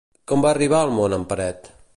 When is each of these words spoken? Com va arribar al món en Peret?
Com 0.31 0.45
va 0.45 0.53
arribar 0.53 0.79
al 0.85 0.95
món 1.01 1.17
en 1.19 1.29
Peret? 1.35 1.75